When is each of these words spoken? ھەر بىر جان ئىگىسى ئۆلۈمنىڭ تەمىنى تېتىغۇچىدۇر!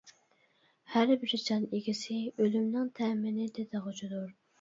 ھەر 0.93 1.11
بىر 1.23 1.35
جان 1.49 1.67
ئىگىسى 1.79 2.17
ئۆلۈمنىڭ 2.31 2.87
تەمىنى 3.01 3.47
تېتىغۇچىدۇر! 3.59 4.27